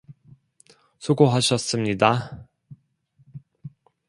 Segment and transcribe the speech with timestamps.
[0.97, 2.33] 수고하셨습니다